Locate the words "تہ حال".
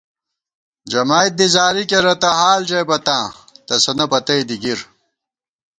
2.21-2.59